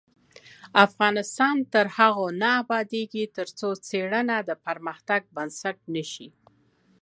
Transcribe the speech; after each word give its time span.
افغانستان 0.85 1.55
تر 1.73 1.85
هغو 1.97 2.27
نه 2.41 2.49
ابادیږي، 2.61 3.23
ترڅو 3.37 3.69
څیړنه 3.87 4.35
د 4.49 4.51
پرمختګ 4.65 5.21
بنسټ 5.35 5.77
نشي. 5.95 6.29